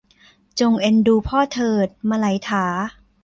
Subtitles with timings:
[0.59, 2.65] จงเอ็นดูพ่อเถิดมะไหลถา